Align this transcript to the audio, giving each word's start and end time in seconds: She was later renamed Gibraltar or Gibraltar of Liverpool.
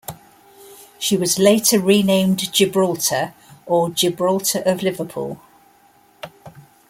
She 0.97 1.15
was 1.15 1.37
later 1.37 1.79
renamed 1.79 2.51
Gibraltar 2.51 3.35
or 3.67 3.91
Gibraltar 3.91 4.63
of 4.65 4.81
Liverpool. 4.81 5.39